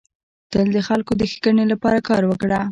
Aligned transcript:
تل 0.51 0.67
د 0.75 0.77
خلکو 0.87 1.11
د 1.17 1.21
ښيګڼي 1.31 1.65
لپاره 1.73 1.99
کار 2.09 2.23
وکړه. 2.27 2.59